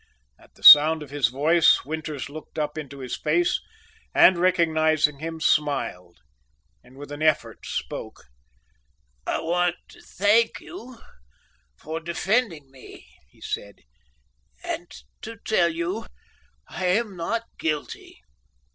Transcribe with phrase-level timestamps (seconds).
[0.39, 3.61] At the sound of his voice Winters looked up into his face
[4.15, 6.17] and, recognizing him, smiled,
[6.83, 8.23] and with an effort spoke:
[9.27, 10.97] "I want to thank you
[11.77, 13.81] for defending me," he said,
[14.63, 14.91] "and
[15.21, 16.07] to tell you
[16.67, 18.21] I am not guilty."